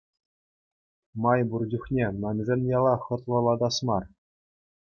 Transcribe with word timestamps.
Май 1.23 1.41
пур 1.49 1.61
чухне 1.69 2.05
мӗншӗн 2.21 2.61
яла 2.77 2.95
хӑтлӑлатас 3.03 3.77
мар? 3.87 4.03